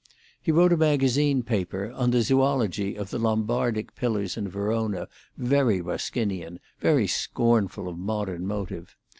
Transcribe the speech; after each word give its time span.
He 0.41 0.51
wrote 0.51 0.73
a 0.73 0.77
magazine 0.77 1.43
paper 1.43 1.91
on 1.91 2.09
the 2.09 2.23
zoology 2.23 2.95
of 2.95 3.11
the 3.11 3.19
Lombardic 3.19 3.93
pillars 3.95 4.35
in 4.35 4.47
Verona, 4.49 5.07
very 5.37 5.79
Ruskinian, 5.79 6.57
very 6.79 7.05
scornful 7.05 7.87
of 7.87 7.99
modern 7.99 8.47
motive. 8.47 8.95